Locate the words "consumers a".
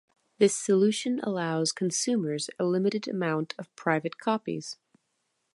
1.71-2.65